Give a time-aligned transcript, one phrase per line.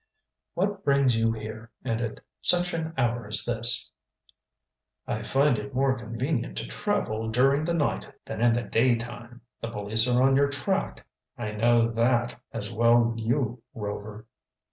[0.55, 3.91] "What brings you here, and at such an hour as this?"
[5.05, 9.69] "I find it more convenient to travel during the night than in the daytime." "The
[9.69, 11.05] police are on your track."
[11.37, 14.25] "I know that as well you, Rover."